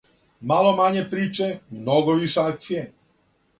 Мало 0.51 0.71
мање 0.79 1.03
приче, 1.11 1.51
много 1.83 2.19
више 2.25 2.43
акције. 2.47 2.83